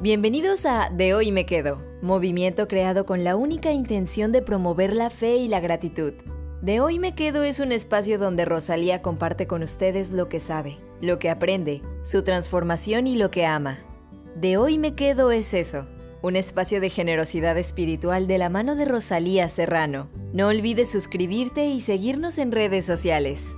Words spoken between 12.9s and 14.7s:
y lo que ama. De